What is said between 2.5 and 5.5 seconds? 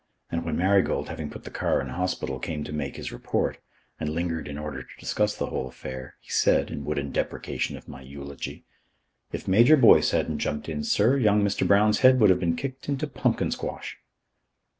to make his report, and lingered in order to discuss the